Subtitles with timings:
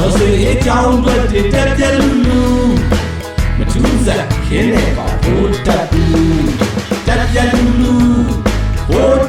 [0.00, 1.14] တော်စေအကြောင်းတွေ
[1.52, 2.42] တက်ပြက်လူလူ
[3.58, 6.48] မထူးစားခင်းနေပါဘိုးတက်ဘူး
[7.06, 7.94] တက်ပြက်လူလူ
[8.88, 9.28] ဘိုး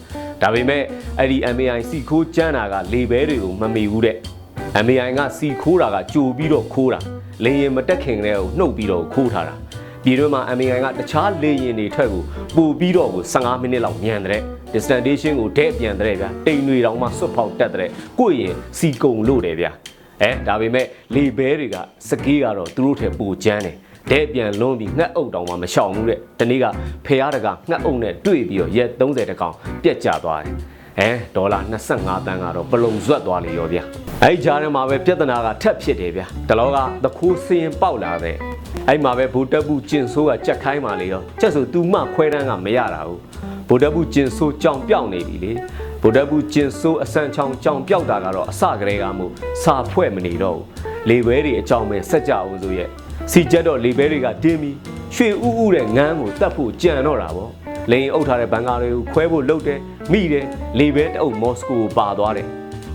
[0.41, 0.83] ဒါပေမဲ့
[1.19, 4.17] အဲ့ဒီ MAI စီခိုးကြမ်းတာကလေပဲတွေကိုမမီဘူးတဲ့
[4.85, 6.99] MAI ကစီခိုးတာကကြိုပြီးတော့ခိုးတာ
[7.43, 9.55] လေရင်မတက်ခင်တဲ့ကိုနှုတ်ပြီးတော့ခိုးထားတာ
[10.05, 12.23] ပြည်တွင်းမှာ MAI ကတခြားလေရင်တွေထွက်ကို
[12.55, 14.41] ပို့ပြီးတော့ကို15မိနစ်လောက်ညံတဲ့
[14.73, 19.71] destination ကိုဒဲ့ပြန်တဲ့ဗျာတိမ်တွေတောင်မှစွတ်ဖောက်တက်တဲ့ကိုယ့်ရင်စီကုံလို့တယ်ဗျာ
[20.21, 21.77] အဲဒါပေမဲ့လေဘဲတွေက
[22.09, 23.75] စကေးကတော့သူတို့ထဲပိုကျန်းတယ်
[24.11, 26.65] တဲ့ပြန်လွန်းပြီးငှက်အုပ်တောင်မှမရှောင်ဘူးတဲ့ဒီနေ့က
[27.05, 30.53] ဖះတကငှက်အုပ်နဲ့တွေ့ပြီးတော့ရက်30တကောင်ပြက်ကျသွားတယ်
[30.99, 31.59] အဲဒေါ်လာ
[31.93, 33.83] 25တန်းကတော့ပလုံဇွတ်သွားလေရောဗျာ
[34.23, 38.37] အဲ့ကြားထဲမှာပဲပြဿနာကထက်ဖြစ်တယ်ဗျာတလောကသခိုးစရင်ပေါက်လာတဲ့
[38.87, 43.19] အဲ့မှာပဲဘူတက်ဘူးကျင်ဆိုးကကြက်ခိုင်းပါလေရောချက်ဆိုသူမခွဲတန်းကမရတာဘူး
[43.67, 45.51] ဘူတက်ဘူးကျင်ဆိုးကြောင်ပြောက်နေပြီလေ
[46.01, 49.31] ဘူတက်ဘူးကျင်ဆိုးအစံချောင်းကြောင်ပြောက်တာကတော့အစကတည်းကမို့
[49.63, 50.65] စာဖွဲ့မနေတော့ဘူး
[51.09, 52.89] လေဘဲတွေအကြောင်းပဲစက်ကြအောင်ဆိုရဲ့
[53.31, 54.75] စီချက်တော့လေဘဲတွေကတင်းပြီး
[55.15, 57.51] ရွှေဥဥတဲ့ငန်းကိုတတ်ဖို့ကြံတော့တာပေါ့
[57.91, 59.79] လေရင်အုပ်ထားတဲ့ဘန်ကာတွေကိုခွဲဖို့လုပ်တယ်
[60.11, 60.45] မိတယ်
[60.79, 62.47] လေဘဲတအုပ်မော်စကိုကိုပါသွားတယ်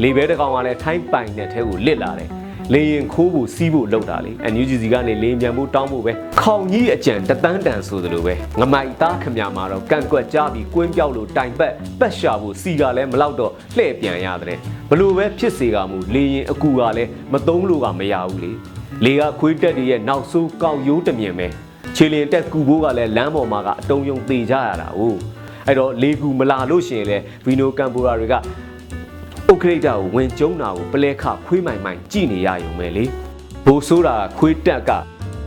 [0.02, 2.28] လေဘဲတစ်ကောင်ကလည်းထိုင်းပိုင်တဲ့ထဲကိုလစ်လာတယ်
[2.74, 14.58] လေရင်ခိုးဖို့စီးဖို့လုပ်တာလေအန်ယူဂျီစီကနေလေရင်ပြန်ဖို့တောင်းဖို့ပဲခေါင်ကြီးအကြံတတန်းတန်ဆိုသလိုပဲငမိုက်သားခမမှာတော့ကန့်ကွက်ကြပြီးကွင်းပြောက်လို့တိုင်ပတ်ပတ်ရှာဖို့စီကလည်းမလောက်တော့လှည့်ပြန်ရတယ်
[14.91, 18.53] ဘလို့ပဲဖြစ်စေကမူလေရင်အကူကလည်းမသုံးလို့ကမရဘူးလေ
[19.04, 21.47] လေကခွေးတက်တွေရဲ့နောက်ဆိုးကောက်ရိုးတမြင်ပဲ
[21.97, 25.00] ခြေလင်တက်ကူဘိုးကလည်းလမ်းပေါ်မှာကအတုံးယုံသေးကြရတာ哦
[25.66, 28.34] အဲ့တော့လေကူမလာလို့ရှိရင်လေဗီနိုကမ်ပိုရာတွေက
[29.48, 33.04] ဥက္ခရိတကိုဝင်ကျုံတာကိုပလဲခခွေးမိုင်မိုင်ကြည်နေရရုံပဲလေ
[33.66, 34.90] ဘိုးဆိုးတာခွေးတက်က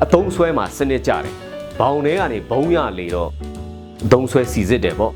[0.04, 1.34] အတုံးဆွဲမှာစနစ်ကြတယ်
[1.80, 3.30] ဘောင်ထဲကနေဘုံရလေတော့
[4.06, 5.14] အတုံးဆွဲစီစစ်တယ်ပေါ့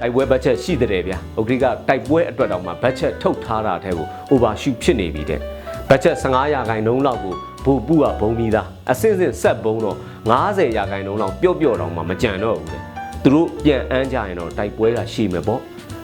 [0.00, 5.40] တိုက်ပွဲဘတ်ချက်ရှိတဲ့ဗျာဥက္ခရိကတိုက်ပွဲအတွက်တောင်မှဘတ်ချက်ထုတ်ထားတာတဲ့ကို overshoot ဖြစ်နေပြီတဲ့
[5.88, 9.96] ဘတ်ချက်15ရာခိုင်နှုန်းလောက်ကိုဘူပူကဘုံပြီးသားအစစ်စစ်ဆက်ဘုံတော့
[10.36, 12.78] 90ရာခိုင်နှုန်းလောက်ပျော့ပျော့တော့မှမကြံတော့ဘူးလေ
[13.24, 15.60] သူတို့ပြန်အန်းကြရင်တော့တိုက်ပွဲကရှိမယ်ပေါ့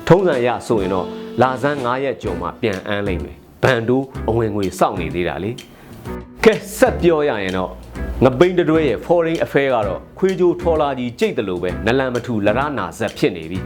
[0.09, 1.07] ထုံးစံရဆိုရင်တော့
[1.43, 5.51] လာဇန်း9ရက်ကျော်မှပြန်အန်းလိမ့်မယ်ဘန်တိုးအဝင်ငွေစောင့်နေသေးတာလေ
[6.45, 7.71] ကဲဆက်ပြောရရင်တော့
[8.25, 13.59] ငပိန်းတတွဲရဲ့ foreign affair ကတော့ခွေးကြိုးထော်လာကြီးကြိတ်တယ်လို့ပဲနလန်မထူလရနာဇက်ဖြစ်နေပြီ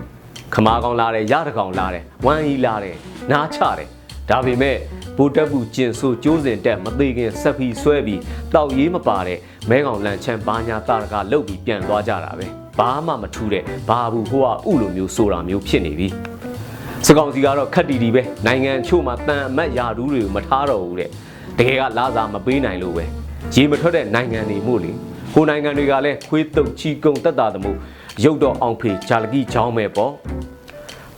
[0.55, 2.97] ခမာကောင်လာတယ်ရတကောင်လာတယ်ဝမ်ကြီးလာတယ်
[3.33, 3.89] နားချတယ်
[4.31, 4.77] ဒါပေမဲ့
[5.17, 8.21] ဘူတက်ဘူးကျင်ဆိုကျိုးစင်တက်မသေးခင်ဆက်ပြီးဆွဲပြီး
[8.55, 9.39] တောက်ရေးမပါတဲ့
[9.71, 12.47] မဲကောင်လန်ချမ်းဘာညာတာတကလုတ်ပြီးပြန်သွားကြတာပဲ
[12.79, 16.09] ဘာမှမထူးတဲ့ဘာဘူးဟိုကဥလိုမျိုးဆိုတာမျိုးဖြစ်နေပြီ
[17.07, 21.11] စကောင်စီကတော့ခက်တီတီပဲနိုင်ငံချို့မှာတန်အမတ်ယာဒူးတွေကိုမထားတော့ဘူးတဲ့
[21.59, 23.05] တကယ်ကလာစာမပေးနိုင်လို့ပဲ
[23.55, 24.93] ရေမထွက်တဲ့နိုင်ငံတွေမို့လေ
[25.33, 27.77] ဟိုနိုင်ငံတွေကလည်းခွေးတုပ်ချီကုံတက်တာတမို့
[28.25, 30.13] ရုပ်တော့အောင်ဖေဂျာလကီချောင်းပဲပေါ့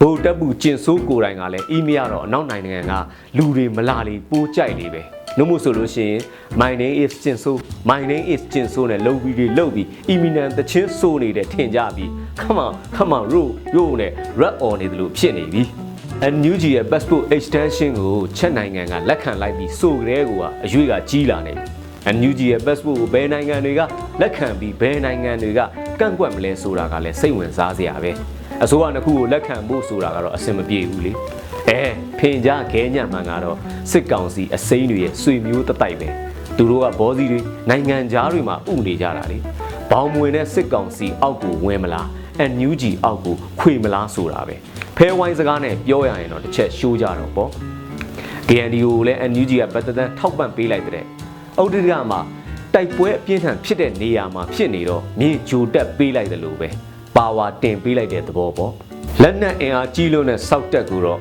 [0.01, 2.93] ဘိုတက်ဘူးကျင်ဆိုးကိုယ်တိုင်ကလည်းအီးမီရတော့အနောက်နိုင်ငံက
[3.37, 5.03] လူတွေမလာလေပိုးကြိုက်လေပဲ
[5.39, 6.21] နှုတ်မို့ဆိုလို့ရှိရင်
[6.61, 7.59] my name is ကျင်ဆိုး
[7.91, 12.09] my name is ကျင်ဆိုးနဲ့လုံပြီးတွေလုံပြီး imminent တချင်းဆိုးနေတဲ့ထင်ကြပြီး
[12.41, 13.45] come on come on ro
[13.77, 15.63] ro နဲ့ red on နေတယ်လို့ဖြစ်နေပြီ
[16.35, 20.31] NUG ရဲ့ passport extension ကိုချက်နိုင်ငံကလက်ခံလိုက်ပြီးဆိုကြတဲ့က
[20.65, 23.81] အရွေးကကြီးလာနေပြီ NUG ရဲ့ passport ကိုဘယ်နိုင်ငံတွေက
[24.21, 25.61] လက်ခံပြီးဘယ်နိုင်ငံတွေက
[26.01, 28.11] ကန့်ကွက်မလဲဆိုတာကလည်းစိတ်ဝင်စားစရာပဲ
[28.63, 31.13] အစိုးရတစ်ခုကိုလက်ခံဖို့ဆိုတာကတော့အဆင်မပြေဘူးလေ
[31.69, 33.59] အဲ ဖင်ကြားခဲညံ့မှန်ကတော့
[33.91, 36.09] စစ်ကောင်စီအစိမ်းတွေရဲ့ဆွေမျိုးတတိုက်ပဲ
[36.57, 37.41] သူတို့ကဘောစီတွေ
[37.71, 39.39] နိုင်ငံသားတွေမှာဥနေကြတာလေ
[39.91, 42.07] ဘောင်မွေနဲ့စစ်ကောင်စီအောက်ကိုဝင်မလား
[42.51, 44.57] NUG အောက်ကိုခွေမလားဆိုတာပဲ
[44.97, 47.51] ဖဲဝိုင်းစကားနဲ့ပြောရရင်တော့တစ်ချက်ရှိုးကြတော့ပေါ့
[48.49, 51.07] KNDO ကိုလည်း NUG ကပတ်သက်တဲ့ထောက်ပံ့ပေးလိုက်တဲ့
[51.59, 52.21] အုတ်တရမှာ
[52.75, 56.69] တိုက်ပွဲအပြင်းထန်ဖြစ်တဲ့နေရာမှာဖြစ်နေတော့မြေဂျိုတက်ပေးလိုက်တယ်လို့ပဲ
[57.17, 58.73] ပါဝါတင်ပေးလိုက်တဲ့သဘောပေါ့
[59.23, 61.21] လက်နက်အင်အားကြီးလို့နဲ့စောက်တက်ကူတော့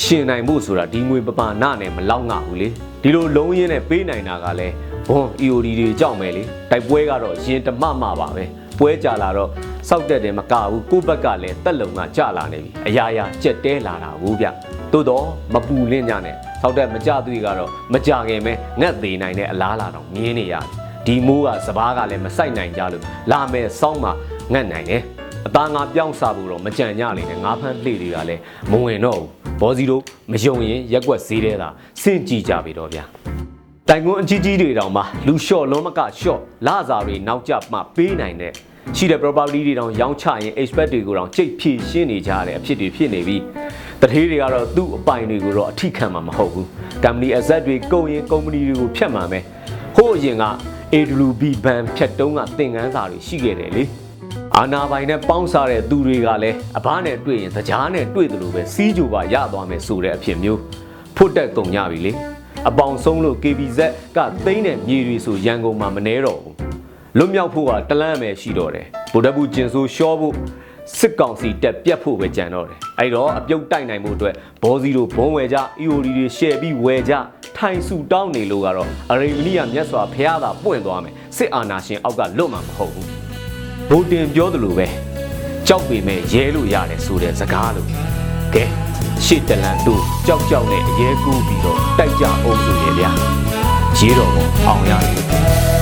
[0.00, 2.68] ရှင်နိုင်ဖို့ဆိုတာဒီငွေပပနာနဲ့မလောက်ငါဘူးလေ
[3.02, 4.74] ဒီလိုလုံးရင်းနဲ့ပေးနိုင်တာကလည်း
[5.08, 8.44] ဘွန် EOD တွေကြောက်မယ်လေတိုက်ပွဲကတော့ရင်တမမပါပဲ
[8.78, 9.50] ပွဲကြလာတော့
[9.88, 14.46] စောက်တက်တယ်မကဘူးကိုယ့်ဘက်ကလည်းတက်လုံကကြလာနေပြီအရာရာကြက်တဲလာတာဘူးဗျ
[14.92, 20.64] သို့တော့မပူလင့်ကြနဲ့စောက်တက်မကြသူတွေကတော့မကြခင်ပဲငတ်သေးနိုင်တဲ့အလားလာတော့မြင်းနေရတယ်
[21.06, 24.12] ဒီမိုးကစပားကလည်းမဆိုင်နိုင်ကြလို့လာမယ်စောင်းမှာ
[24.52, 25.02] ငတ်နိုင်တယ်
[25.46, 28.40] အသားငါပြောင်းစားဖို့တော့မကြံ့ညလေနဲ့ငါးဖမ်းလှေတွေကလည်း
[28.70, 31.68] မဝင်တော့ဘူး ဘောစီတို့မယုံရင်ရက်ွက်ဈေးတဲ့သာ
[32.02, 33.04] စင့်ကြည့်ကြပြီတော့ဗျာ
[33.88, 38.52] တိုင်ကွန်းအကြီးကြီးတွေတောင်မှလူလျှော့လုံးမကလျှော့လာစာတွေနောက်ကျမှပေးနိုင်တဲ့
[38.96, 43.42] ရှိတဲ့ property တွေတောင်ရောင်းချရင် expect တွေကိုတောင်ကြိတ်ဖြည့်ရှင်းနေကြရတဲ့အဖြစ်တွေဖြစ်နေပြီး
[44.00, 46.66] တထေးတွေကတော့သူ့အပိုင်တွေကိုတော့အထိခံမှာမဟုတ်ဘူး
[47.04, 49.38] company asset တွေကုန်ရင် company တွေကိုဖြတ်မှာပဲ
[49.96, 50.44] ဟိုးအရင်က
[50.94, 53.84] AWB ဘန်ဖြတ်တုံးကသင်ခန်းစာတွေရှိခဲ့တယ်လေ
[54.58, 60.60] အာနာပိုင်နဲ့ပေါင်းစားတဲ့သူတွေကလည်းအဘနဲ့တွေ့ရင်သကြားနဲ့တွေ့တယ်လို့ပဲစီးကြိုပါရသွားမယ်ဆိုတဲ့အဖြစ်မျိုး
[61.16, 62.12] ဖွတ်တက်ကုန်ကြပြီလေ
[62.68, 63.80] အပေါင်ဆုံးလို့ KBZ
[64.16, 66.56] ကသိန်းတဲ့မြေတွေဆိုရန်ကုန်မှာမနှဲတော့ဘူး
[67.18, 70.34] လွတ်မြောက်ဖို့ကတလန့်ပဲရှိတော့တယ်ဗိုလ်တပ်ဘူးကျင်ဆိုရှော့ဖို့
[70.98, 77.14] စစ်ကောင်စီတက်ပြတ်ဖို့ပဲကြံတော့တယ်အဲ့တော့အပြုတ်တိုက်နိုင်ဖို့အတွက်ဘောစီတို့ဘုံဝယ်ကြ EOD တွေရှယ်ပြီးဝယ်ကြ
[77.56, 83.21] ထိုင်စုတောင်းနေလို့ကတော့အရေမနီယာမြတ်စွာဘုရားသာပွင့်သွားမယ်စစ်အာဏာရှင်အောက်ကလွတ်မှာမဟုတ်ဘူး
[83.90, 84.86] ဗိုလ်တင်ပြောသလိုပဲ
[85.68, 87.88] ကြောက်ပေမဲ့ရဲလို့ရတယ်ဆိုတဲ့စကားလို့
[88.54, 88.64] ကဲ
[89.24, 93.10] ရှစ်တလန်တို့ကြောက်ကြောက်နဲ့အရဲကူးပြီးတော့တိုက်ကြအောင်ဆိုရဗျာ
[93.98, 95.22] ရေတော်ကိုအောင်ရတယ်။